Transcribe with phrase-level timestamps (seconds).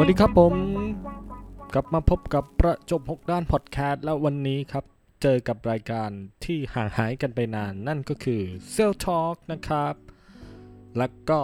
[0.00, 0.54] วัสดีครับผม
[1.74, 4.84] กลับมาพบกับประจบ6ด้านพอดแคสต์แล้ววันนี้ครับ
[5.22, 6.10] เจอกับรายการ
[6.44, 8.42] ที่ห่างหายกันไปนานนั่นก็คือ
[8.74, 9.94] s e l l Talk นะครับ
[10.98, 11.40] แล้วก็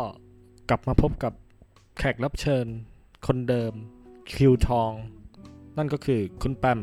[0.68, 1.32] กลับมาพบกับ
[1.98, 2.66] แขกรับเชิญ
[3.26, 3.72] คนเดิม
[4.32, 4.92] คิวทอง
[5.76, 6.80] นั่นก็คือคุณแปม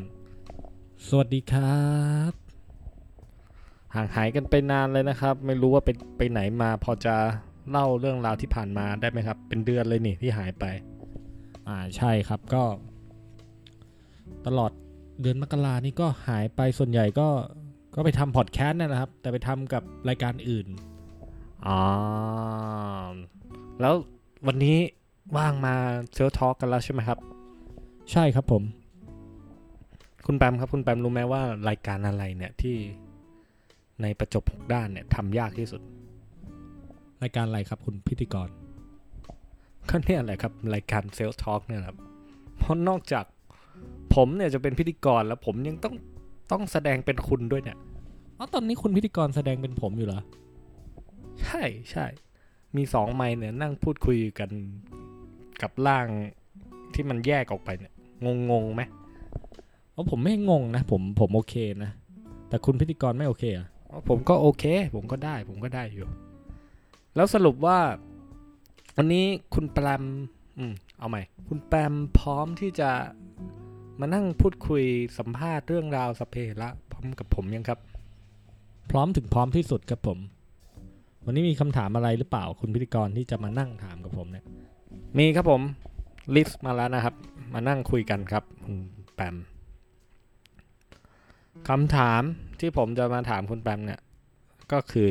[1.07, 1.83] สวัสดีครั
[2.31, 2.33] บ
[3.95, 7.15] ห่างหายกันไปนานเลยนะครับ ไม่รู้ว่าไปไปไหนมาพอจะ
[7.69, 10.67] เล่าเรื่องราวที่ผ่านมาได้ไหมครับ เป็นเดือนเลยนี่ที่หายไป
[11.67, 12.63] อ่าใช่ครับก็
[14.47, 14.71] ตลอด
[15.21, 17.27] เดือนมกรานี่ก็หายไปส่วนใหญ่ก็
[17.95, 20.67] ก็ไปทำพอดแคสต์นั่นแหละครับ แต่ไปทำกับรายการอื่น
[21.67, 21.79] อ๋อ
[23.81, 23.93] แล้ว
[24.47, 24.77] วันนี้
[25.37, 25.75] ว่างมา
[26.13, 27.19] เซลทอ l k กันแล้วใช่ไหมครับ
[28.11, 28.63] ใช่ครับผม
[30.25, 32.75] คุณแปมครับ คุณแปมรู้ไหมว่ารายการอะไรเนี่ยที่
[34.01, 35.81] ในประจบหกด้านเนี่ยทำยากที่สุด
[37.23, 38.49] รายการอะไรครับคุณพิธีกร
[39.89, 41.97] ก็เนี่ยแหละครับรายการเซลทอ l k เนี่ยครับ
[42.57, 43.25] เพราะนอกจาก
[44.15, 45.95] ผมเนี่ยจะเป็นพิธีกรแล้วผมยังต้อง
[46.51, 47.77] ต้องแสดงเป็นคุณด้วยเนี่ย
[48.37, 50.21] อ๋อตอนนี้คุณพิธีกรแสดงเป็นผมอยู่เหรอ
[51.41, 52.05] ใช่ใช่
[52.77, 54.49] มีสองไมค์เนี่ยนั่งพูดคุยกัน
[55.61, 56.07] กับร่าง
[56.93, 57.93] ที่มันแยกออกไปเนี่ย
[58.25, 58.81] งงงๆไหม
[59.95, 61.91] อ๋อผมไม่งงนะ ผมผมโอเคนะ
[62.49, 64.63] แต่คุณพิธีกรไม่โอเคเหรอะอ๋อผมก็โอเค
[64.95, 66.07] ผมก็ได้ ผมก็ได้อยู่
[67.15, 67.77] แล้วสรุปว่า
[68.97, 70.03] วันนี้คุณแปม
[70.57, 72.89] อืมเอาใหม่ คุณแปมพร้อมที่จะ
[73.99, 74.83] มานั่งพูดคุย
[75.17, 77.79] สัมภาษณ์เรื่องราวสพเพละพร้อมกับผมยังครับ
[78.91, 80.19] พร้อมถึงพร้อมที่สุดครับผม
[81.25, 84.45] วันนี้มีคำถามอะไรหรือเปล่าคุณพิธีกรที่จะมานั่งถามกับผมเนี่ย
[85.17, 85.61] มีครับผม
[86.35, 87.15] ลิสต์มาแล้วนะครับ
[87.53, 88.75] มานั่งคุยกันครับคุณ
[89.15, 89.35] แปม
[91.69, 92.21] คำถาม
[92.59, 93.99] ที่ผมจะมาถามคุณแปมเนี่ย
[94.71, 95.09] ก็คือ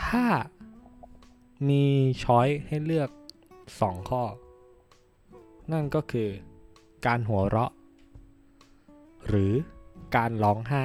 [0.00, 0.24] ถ้า
[1.68, 1.84] มี
[2.22, 3.10] ช้อยให้เลือก
[3.80, 4.22] สองข้อ
[5.72, 6.28] นั่นก็คือ
[7.06, 7.72] การหัวเราะ
[9.28, 9.52] หรือ
[10.16, 10.84] การร้องไห้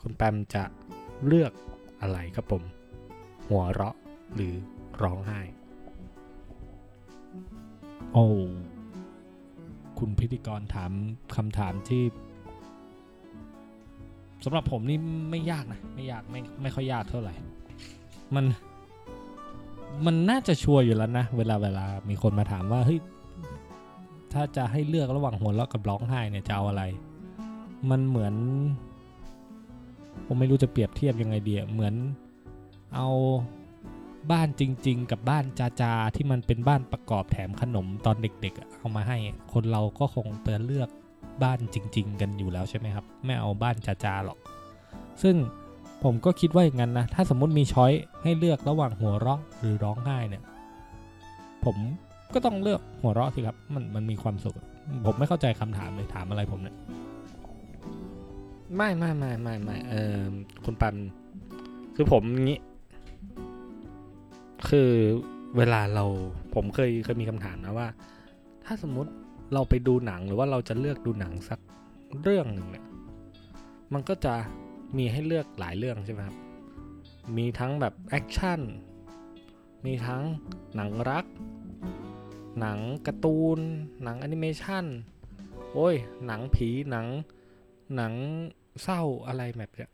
[0.00, 0.64] คุณแปมจะ
[1.26, 1.52] เลือก
[2.00, 2.62] อะไรครับผม
[3.48, 3.96] หัวเราะ
[4.34, 4.54] หรือ
[5.02, 5.40] ร้องไห้
[8.12, 8.26] โอ้
[9.98, 10.92] คุณพิธีกรถาม
[11.36, 12.04] คำถามที่
[14.44, 14.98] สำหรับผมนี่
[15.30, 17.34] ไม่ยากนะ ไม่ยากไม่ไม่ค่อยยากเท่าไหร่
[18.34, 18.44] มัน
[20.06, 23.00] มันน่าจะชัวร์อยู่แล้วนะ เวลาเวลามีคนมาถามว่าเฮ้ย
[24.32, 26.82] ถ้าจะให้เลือกระหว่างหัวเราะกับร้องไห้เนี่ยจะเอาอะไร
[27.90, 28.34] มันเหมือน
[30.26, 31.94] ผมไม่รู้จะเปรียบเทียบยังไงเดีอะเหมือน
[32.94, 33.08] เอา
[34.32, 39.18] บ้านจริง ๆ กับบ้านจาจาที่มันเป็นบ้านประกอบแถมขนมตอนเด็ก ๆ เอามาให้
[39.52, 40.88] คนเราก็คงจะเลือก
[41.42, 44.38] บ้านจริง ๆ กันอยู่แล้วใช่ไหมครับ ไม่เอาบ้านจาจาหรอก
[45.22, 45.36] ซึ่ง
[46.02, 47.92] ผมก็คิดว่าอย่างนั้นนะ ถ้าสมมติมีช้อย
[48.22, 50.42] ให้เลือกระหว่างหัวเราะหรือร้องไห้เนี่ย
[51.64, 51.76] ผม
[52.34, 54.56] ก็ต้องเลือกหัวเราะสิครับ มันมันมีความสุข
[55.06, 56.76] ผมไม่เข้าใจคำถามเลยถามอะไรผมเนี่ย
[58.76, 60.18] ไม่ไม่ไม่ไม่ไม่เออ
[60.64, 60.94] คุณปัน
[61.96, 62.58] คือผมงี้
[64.68, 64.90] คือ
[65.56, 66.04] เวลาเรา
[66.54, 67.88] ผมเคยเคยมีคำถามนะว่า
[68.64, 69.10] ถ้าสมมุติ
[69.54, 71.58] เราไปดูหนังหรือว่าเราจะเลือกดูหนังสัก
[72.22, 72.84] เรื่องหนึ่งเนี่ย
[73.92, 74.34] มันก็จะ
[74.96, 76.36] มีให้เลือกหลายเรื่องใช่ไหมครับ
[77.36, 78.60] มีทั้งแบบ action
[79.84, 80.22] มีทั้ง
[80.74, 81.26] หนังรัก
[82.60, 83.58] หนังการ์ตูน
[84.02, 84.84] หนังแอนิเมชัน
[85.72, 85.94] โอ้ย
[86.26, 87.06] หนังผี หนัง
[87.96, 88.14] หนัง
[88.82, 89.90] เศร้าอะไรแบบเนี้ย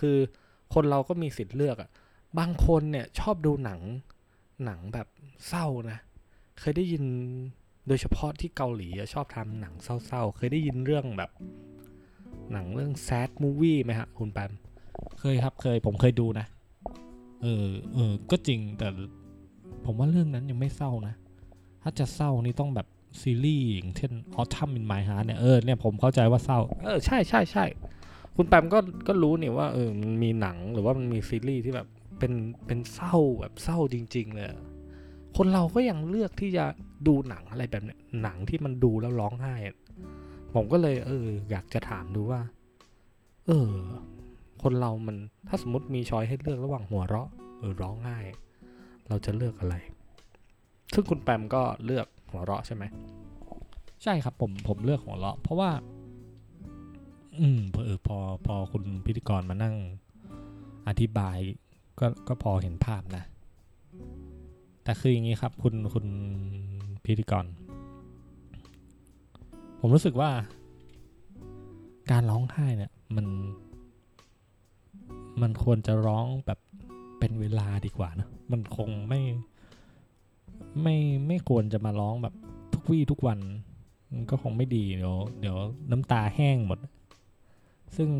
[0.00, 0.16] คือ
[0.74, 1.90] คนเราก็มีสิทธิ์เลือกอะ
[2.38, 3.80] บางคนเนี่ยชอบดูหนัง
[4.64, 5.08] หนังแบบ
[5.48, 5.98] เศร้านะ
[6.58, 7.04] เคยได้ยิน
[7.88, 11.30] โดยเฉพาะที่เกาหลีชอบทำหนังเศร้าๆ เคยได้ยินเรื่องแบบ
[12.52, 14.52] หนังเรื่อง sad movie ไหมฮะ คุณแปม
[15.20, 16.46] เคยครับเคยผมเคยดูนะ
[17.42, 18.88] เออเออก็จริงแต่
[19.84, 21.14] ผมว่าเรื่องนั้นยังไม่เศร้านะ
[21.82, 22.86] ถ้าจะเศร้านี่ต้องแบบ
[23.20, 27.64] ซีรีส์อย่างเช่น Autumn in My Heart เนี่ยเออเนี่ยผมเข้าใจว่าเศร้า เออ ใช่ใช่ใช่
[28.36, 28.78] คุณแปมก็
[29.08, 31.88] ก็รู้นี่ว่าเออมันมีหนังหรือว่ามันมีซีรีส์ที่แบบ
[32.18, 32.32] เป็น
[32.66, 34.46] เป็นเศร้าแบบเศร้าจริง ๆ เลย
[35.36, 36.64] คนเราก็ยังเลือกที่จะ
[37.06, 39.54] ดูหนังอะไรแบบเนี้ยหนังที่มันดูแล้วร้องไห้
[40.54, 42.40] ผมก็เลยเอออยากจะถามดูว่า
[43.46, 43.70] เออ
[44.62, 45.16] คนเรามัน
[45.48, 47.28] ถ้าสมมติมีช้อยให้เลือกระหว่างหัวเราะ
[47.58, 48.16] หรือร้องไห้
[49.08, 49.76] เราจะเลือกอะไร
[50.94, 52.84] ซึ่งคุณแปมก็เลือกหัวเราะใช่ไหม
[54.02, 55.70] ใช่ครับผมผมเลือกหัวเราะ เพราะว่า
[57.40, 59.74] อืมเออพอพอคุณพิธีกรมานั่ง
[60.88, 61.38] อธิบาย
[62.00, 63.24] ก็ก็พอเห็นภาพนะ
[64.84, 66.06] แต่คืออย่างนี้ครับ คุณคุณ
[67.04, 67.44] พิธีกร
[69.84, 70.30] ผมรู้สึกว่า
[72.10, 73.26] การร้องไห้เนี่ย มัน
[75.42, 76.58] มันควรจะร้องแบบ
[77.18, 79.20] เป็นเวลาดีกว่านะมันคงไม่
[80.82, 80.96] ไม่
[81.26, 82.34] ไม่ควรจะมาร้องแบบ
[82.74, 83.38] ทุกวี่ทุกวัน
[84.12, 85.56] มันก็คงไม่ดีเดี๋ยวเดี๋ยว
[85.90, 86.78] น้ำตาแห้งหมด
[87.96, 88.10] ซึ่ง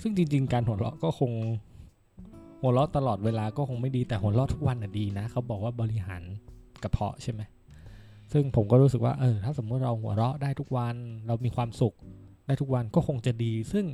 [0.00, 1.32] ซึ่งจริง ๆ การหัวเราะก็คง
[2.60, 6.22] หัวเราะตลอดเวลาก็คงไม่ดีแต่หัวเราะทุกวันน่ะดีนะเขาบอกว่าบริหาร
[6.82, 7.42] กระเพาะใช่ไหม
[8.36, 10.96] ซึ่งผมก็รู้สึกว่าเออถ้าสมมติเราหัวเราะได้ทุกวัน
[11.26, 11.94] เรามีความสุข
[12.46, 13.86] ได้ทุกวันก็คงจะดี ซึ่ง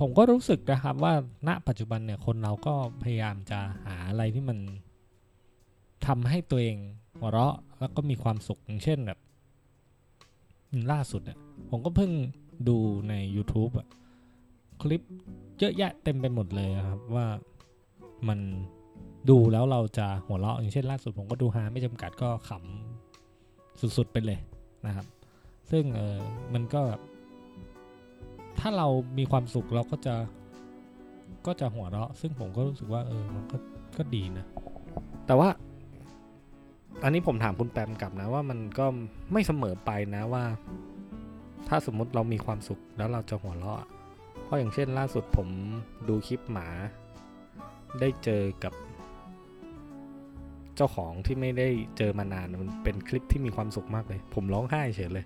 [0.00, 1.14] ผมก็รู้สึกนะครับว่า
[1.48, 4.58] ณปัจจุบันเนี่ยคนเราก็พยายามจะหาอะไรที่มัน
[6.06, 6.76] ทำให้ตัวเอง
[7.18, 9.18] หัวเราะแล้วก็มีความสุขอย่างเช่นแบบ
[10.92, 11.38] ล่าสุดเนี่ย
[11.70, 12.12] ผมก็เพิ่ง
[12.68, 12.76] ดู
[13.08, 13.88] ใน YouTube อะ
[14.82, 15.02] คลิป
[15.58, 17.26] เยอะแยะเต็มไปหมดเลยครับว่า
[18.28, 18.38] มัน
[19.30, 22.93] ดูแล้วเราจะหัวเราะอย่างเช่นล่าสุดผมก็ดูหาไม่จำกัดก็ขำ
[23.80, 24.38] สุดๆไปเลย
[24.86, 25.06] นะครับ
[25.70, 26.18] ซึ่งเออ
[26.54, 26.82] มันก็
[28.60, 28.88] ถ้าเรา
[29.18, 30.14] มีความสุขเราก็จะ
[31.46, 33.56] ก็จะหัวเราะ ซึ่งผมก็รู้สึกว่า เออมันก็
[33.96, 34.46] ก็ดีนะ
[35.26, 35.48] แต่ว่า
[37.02, 38.86] อันนี้ผมถามคุณแปมกลับนะว่ามันก็
[39.32, 40.44] ไม่เสมอไปนะว่า
[41.68, 43.86] ถ้าสมมุติเรามีความสุขแล้วเราจะหัวเราะ
[44.44, 45.48] เพราะอย่างเช่นล่าสุดผม
[46.08, 46.68] ดูคลิปหมา
[48.00, 48.72] ได้เจอกับ
[50.76, 55.24] เจ้าของที่ไม่ได้เจอมานานมันเป็นคลิปที่มีความสุขมากเลย ผมร้องไห้เฉยเลย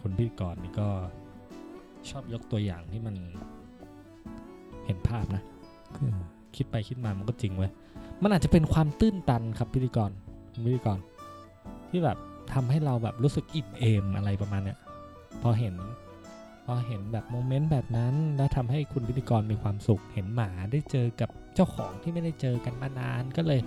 [0.00, 0.88] คนพี่ก่อนนี่ก็
[2.10, 3.14] ชอบยกตัวอย่างที่มัน
[4.86, 5.42] เห็นภาพนะ
[6.56, 7.70] คิดไปคิดมามันก็จริงเว้ย
[8.22, 10.10] มันอาจจะเป็นความตื้นตันครับพิธีกร
[10.66, 10.98] พิธีกร
[11.90, 12.18] ที่แบบ
[12.52, 14.78] ทำให้เราแบบรู้สึกอิ่มเอมอะไรประมาณเนี้ย
[15.42, 15.74] พอเห็น
[16.72, 23.60] อเห็นแบบโมเมนต์แบบนั้น แล้วทำให้คุณพิธีกรมีความสุข เห็นหมาได้เจอกับเจ้าของที่ไม่ได้เจอกันมานานก็เลย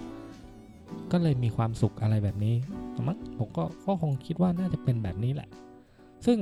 [1.11, 2.55] ก็เลยมีความสุขอะไรแบบนี้
[3.07, 5.49] มั้งผมก็ก็คงคิดว่าน่าจะเป็นแบบนี้แหละ
[6.25, 6.37] ซึ่ง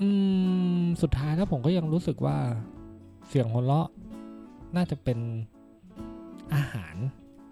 [0.00, 0.08] อื
[0.82, 2.36] มสุดท้ายแล้วผมก็ยังรู้สึกว่า
[3.28, 3.88] เสียงหัวเราะ
[4.76, 5.18] น่าจะเป็น
[6.54, 6.94] อาหาร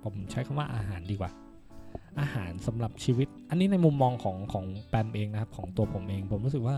[0.02, 1.30] ผมใช้คำว่าอาหารดีกว่า
[2.20, 6.76] อาหารสำหรับชีวิต อันนี้ในมุมมองของของแปมเองนะครับ ของตัวผมเอง ผมรู้สึกว่า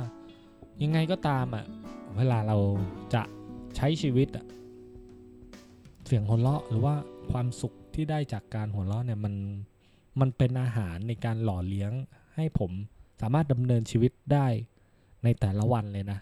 [0.82, 1.64] ยังไงก็ตามอะ
[2.16, 2.56] เวลาเรา
[3.14, 3.22] จะ
[3.76, 4.44] ใช้ชีวิตอะ
[6.06, 6.94] เสียงหัวเราะหรือว่า
[7.30, 9.34] ความสุขที่ได้จากการหัวเราะเนี่ยมัน
[10.20, 11.92] มันเป็นอาหารในการหล่อเลี้ยง
[12.36, 12.70] ให้ผม
[13.20, 14.46] สามารถดำเนินชีวิตได้
[15.24, 16.18] ในแต่ละวันเลยนะ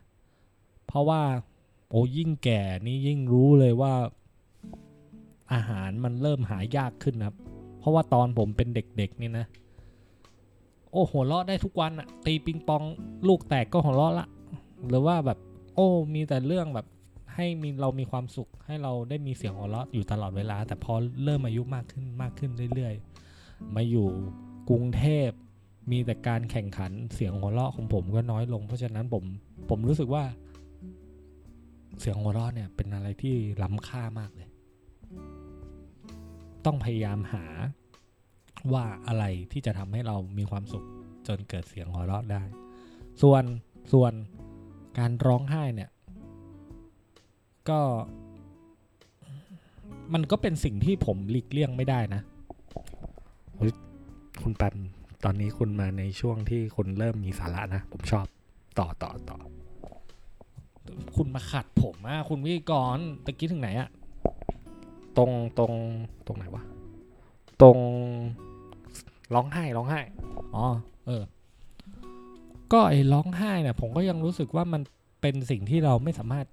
[0.86, 1.22] เพราะว่า
[1.90, 3.92] โอ้ยิ่งแก่นี่ยิ่งรู้เลยว่า
[5.52, 7.36] อาหารมันเริ่มหายากขึ้นนะครับ
[7.78, 9.46] เพราะว่าตอนผมเป็นเด็กๆนี่นะ
[10.90, 12.82] โอ้หัวเราะได้ทุกวันอะตีปิงปอง
[13.28, 14.26] ลูกแตกก็หัวเราะละ
[14.88, 15.38] หรือว่าแบบ
[15.74, 16.86] โอ้มีแต่เรื่องแบบ
[17.34, 20.92] ให้มีเรามีความสุขให้เราได้มีเสียงหัวเราะอยู่ตลอดเวลา แต่พอ
[21.24, 24.08] เริ่มอายุมากขึ้นมากขึ้นเรื่อยๆ มาอยู่
[24.68, 25.30] กรุงเทพ
[25.90, 29.24] มีแต่การแข่งขันเสียงหัวเราะของผมก็น้อยลง เพราะฉะนั้นผม
[29.68, 30.24] ผมรู้สึกว่า
[32.00, 34.48] เสียงหัวเราะเนี่ยเป็นอะไรที่ล้ำค่ามากเลย
[36.64, 37.44] ต้องพยายามหา
[38.72, 40.84] ว่าอะไรที่จะทำให้เรามีความสุข
[41.26, 42.42] จนเกิดเสียงหัวเราะได้
[43.22, 43.44] ส่วน
[43.92, 44.12] ส่วน
[44.98, 45.90] การร้องไห้เนี่ย
[47.68, 47.80] ก็
[50.14, 52.22] มันก็เป็นสิ่งที่ผมหลีกเลี่ยงไม่ได้นะ
[54.42, 54.76] คุณแปม
[55.24, 58.26] ตอนนี้คุณมาในช่วงที่คุณเริ่มมีสาระนะ ผมชอบ
[58.78, 59.38] ต่อต่อต่อ
[61.16, 63.88] คุณมาขัดผมอะคุณวิกรตะกี้ถึงไหนอะ
[65.16, 65.72] ตรงตรง
[66.26, 66.62] ตรงไหนวะ
[67.62, 67.78] ตรง
[69.34, 70.00] ร้องไห้ร้องไห้
[70.54, 70.66] อ๋อ
[71.06, 71.22] เออ
[72.72, 74.82] ก็ไอ้ร้องไห้เนี่ยผมก็ยังรู้สึกว่ามัน
[75.20, 76.46] เป็นสิ่งที่เราไม่สามารถ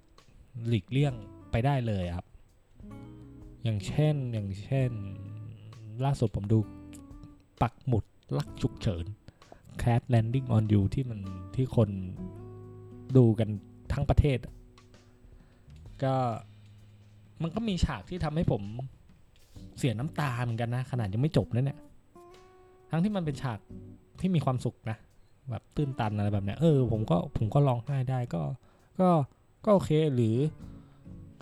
[0.68, 1.14] หลีกเลี่ยง
[1.50, 2.26] ไปได้เลยครับ
[3.64, 4.90] อย่างเช่นอย่างเช่น
[6.04, 6.58] ล่าสุดผมดู
[7.62, 8.04] ปักหมุด
[8.38, 9.04] ลักฉุกเฉิน
[9.82, 11.20] Cat Landing on You ที่มัน
[11.54, 11.88] ที่คน
[13.16, 13.48] ดูกัน
[13.92, 14.38] ทั้งประเทศ
[16.02, 16.14] ก็
[17.42, 18.62] มันก็มีฉากที่ทำให้ผม
[19.78, 21.78] เสียน้ำตาเหมือนกันนะ ขนาดยังไม่จบนะเนี่ย
[22.90, 23.58] ทั้งที่มันเป็นฉาก
[24.20, 24.98] ที่มีความสุขนะ
[25.50, 28.42] แบบตื้นตันอะไรแบบเนี้ยเออผมก็ผมก็ร้องไห้ได้ก็
[29.00, 29.10] ก็
[29.64, 30.36] ก็โอเคหรือ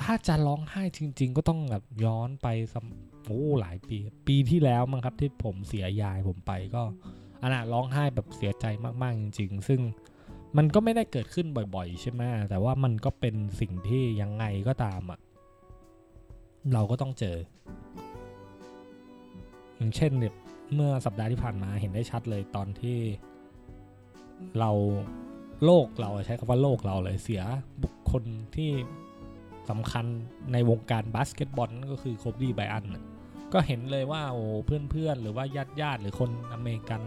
[0.02, 2.86] ถ้าจะร้องไห้จริง ๆ ก็ต้องแบบย้อนไปสม
[3.24, 6.82] โอ้หลายปี ปีที่แล้วมั้งครับที่ผมเสียยายผมไปก็
[7.40, 8.66] อันน่ะร้องไห้แบบเสียใจ
[9.02, 9.80] มากๆจริง ๆ ซึ่ง
[10.56, 15.20] มันก็ไม่ได้เกิดขึ้นบ่อย ๆ ใช่ไหมแต่ว่ามันก็เป็นสิ่งที่ยังไงก็ตามอะ
[16.72, 17.36] เราก็ต้องเจอ
[19.76, 20.34] อย่างเช่นเนี่ย
[20.74, 22.98] เมื่อสัปดาห์ที่ผ่านมาเห็นได้ชัดเลยตอนที่
[24.60, 24.70] เรา
[25.64, 27.42] โลกเราใช้คำว่าโลกเราเลยเสีย
[27.82, 28.24] บุคคล
[28.56, 28.70] ที่
[29.70, 30.06] สำคัญ
[30.52, 32.84] ในวงการบาสเกตบอลนั่นก็คือ Kobe Bryant
[33.52, 37.02] ก็เห็นเลยว่าโอ้เพื่อนๆ หรือว่าญาติญาติๆหรือคนอเมริกัน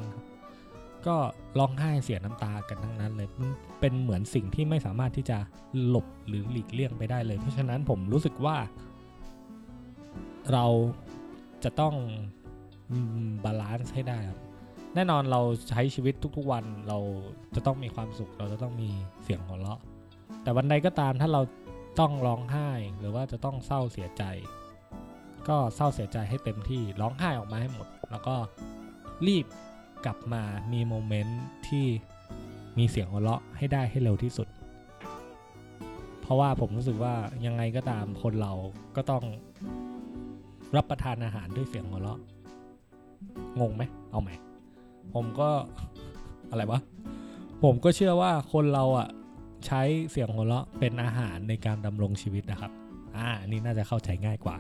[1.08, 1.16] ก็
[1.60, 3.30] ร้องไห้เสียน้ำตากันทั้งนั้นเลย
[3.80, 5.38] เป็นเหมือนสิ่งที่ไม่สามารถที่จะ
[5.88, 8.58] หลบหรือหลีกเลี่ยงไปได้เลย เพราะฉะนั้นผมรู้สึกว่า
[10.54, 10.66] เรา
[11.64, 11.96] จะต้อง
[13.44, 14.40] balance ให้ได้ครับ
[14.96, 16.98] แน่นอนเราใช้ชีวิตทุก ๆ วันเรา
[17.56, 18.90] จะต้องมีความสุข เราจะต้องมี
[19.24, 19.80] เสียงหัวเราะ
[20.44, 21.42] แต่วันใดก็ตามถ้าเรา
[22.00, 24.24] ต้องร้องไห้หรือว่าจะต้องเศร้าเสียใจ
[25.48, 28.36] ก็เศร้าเสียใจให้เต็มที่ร้องไห้ออกมาให้หมด แล้วก็
[29.28, 29.46] รีบ
[30.06, 31.86] กลับมามีโมเมนต์ที่
[32.78, 34.48] มีเสียงหัวเราะให้ได้ให้เร็วที่สุด
[36.22, 38.54] เพราะว่าผมรู้สึกว่ายังไงก็ตามคนเรา
[38.96, 39.24] ก็ต้อง
[40.76, 42.20] รับประทานอาหารด้วยเสียงหัวเราะ
[43.60, 44.30] งงไหม เอาไหม
[45.14, 45.50] ผมก็
[46.50, 46.80] อะไรวะ
[47.64, 49.08] ผมก็เชื่อว่าคนเราอะ
[49.66, 49.82] ใช้
[50.12, 52.72] เสียงหัวเราะเป็นอาหารในการดำรงชีวิตนะครับ
[53.16, 54.56] อ่านนี่น่าจะเข้าใจง่ายกว่า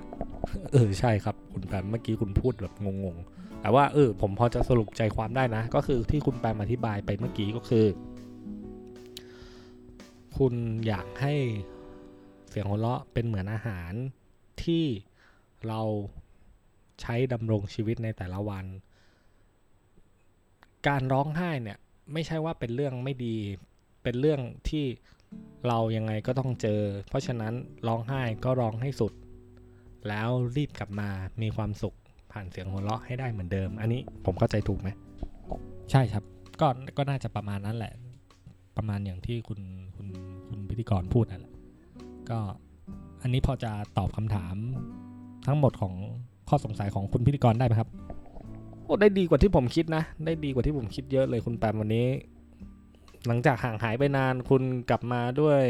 [0.72, 2.74] เออใช่ครับ คุณแปมเมื่อกี้คุณพูดแบบ
[3.04, 7.86] งงๆ แต่ว่าเออผมพอจะสรุปใจความได้นะ ก็คือที่คุณแปมอธิบายไปเมื่อกี้ก็คือ
[10.38, 10.54] คุณ
[10.88, 11.34] อยากให้
[12.50, 13.92] เสียงหัวเราะเป็นเหมือนอาหาร
[14.64, 14.84] ที่
[15.68, 15.82] เรา
[17.02, 18.66] ใช้ดำรงชีวิตในแต่ละวัน
[20.88, 21.77] การร้องไห้เนี่ย
[22.13, 23.36] ไม่ใช่ว่าเป็นเรื่องไม่ดี
[24.04, 24.86] เป็นเรื่องที่
[25.68, 27.54] เรายังไงก็ต้องเจอ เพราะฉะนั้น
[27.88, 29.13] ร้องไห้ก็ร้องให้สุด
[30.08, 31.10] แล้วรีบกลับมา
[31.42, 31.96] มีความสุข
[32.32, 34.89] ผ่านเสียงหัวเราะให้ได้เหมือนเดิม อันนี้ผมเข้าใจถูกไหม
[35.92, 36.24] ใช่ครับ
[36.62, 37.94] ก็ก็น่าจะประมาณนั้นแหละ
[38.77, 39.60] ประมาณอย่างที่คุณ
[39.96, 40.08] คุณ
[40.48, 41.54] คุณพิธีกรพูดนั่นแหละ
[42.30, 42.39] ก็
[43.22, 44.56] อันนี้พอจะตอบคำถาม
[45.48, 45.94] ทั้งหมดของ
[46.50, 47.89] ข้อสงสัยของคุณพิธีกรได้ไหมครับ
[48.86, 52.08] โอ้ได้ดีกว่าที่ผมคิดนะ ได้ดีกว่าที่ผมคิดเยอะเลยคุณแปมวันนี้
[53.27, 55.62] หลังจากห่างหายไปนานคุณกลับมาด้วย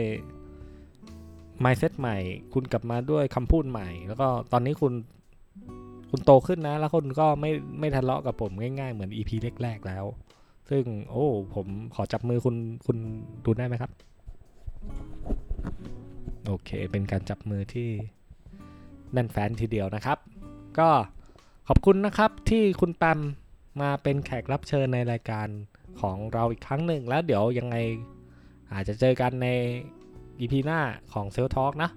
[1.64, 2.18] mindset ใหม่
[2.54, 4.94] คุณกลับมาด้วยคำพูดใหม่ แล้วก็ตอนนี้คุณ
[6.12, 9.32] คุณโตขึ้นนะ แล้วคุณก็ไม่ไม่ทะเลาะกับผมง่ายๆ เหมือน EP
[9.62, 10.06] แรกๆแล้ว
[10.70, 12.56] ซึ่ง โอ้ ผมขอจับมือคุณ
[12.86, 12.98] คุณ
[13.46, 13.92] ดูได้ไหมครับ
[16.48, 17.90] โอเค เป็นการจับมือที่
[19.14, 20.18] แน่นแฟนทีเดียวนะครับ
[20.80, 20.90] ก็
[21.70, 23.20] ขอบคุณนะครับที่คุณแปม
[23.82, 25.48] มาเป็นแขกรับเชิญในรายการ
[26.02, 27.76] ของเราอีกครั้งหนึ่ง แล้วเดี๋ยวยังไง
[28.74, 29.48] อาจจะเจอกันใน
[30.40, 30.80] EP หน้า
[31.14, 31.90] ของเซลท a l k นะ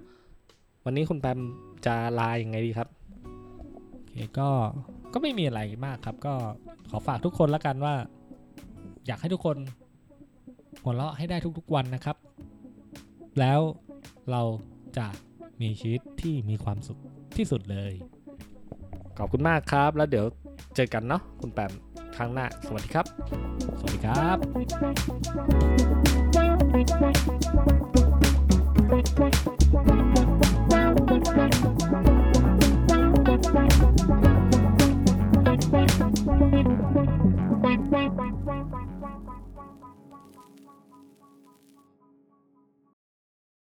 [0.84, 1.40] วันนี้คุณแปม
[1.87, 2.88] จะลายังไงดีครับ
[3.94, 4.48] โอเคก็
[5.12, 6.34] ก็ไม่มีอะไรมากครับ ก็
[6.90, 7.94] ขอฝากทุกคนแล้วกันว่า
[9.06, 9.56] อยากให้ทุกคน
[10.82, 12.16] หัวเราะให้ได้ทุกๆวันนะครับ
[13.40, 13.60] แล้ว
[14.30, 14.42] เรา
[14.98, 15.06] จะ
[15.60, 16.98] มีชีวิตที่มีความสุข
[17.37, 17.92] ที่สุดเลย
[19.18, 20.26] ขอบคุณมากครับ แล้วเดี๋ยว
[20.76, 21.72] เจอกันเนาะคุณแปม
[22.16, 23.06] ครั้งหน้า สวัสดีครับ
[23.78, 24.37] สวัสดีครับ
[29.18, 29.47] Thank you.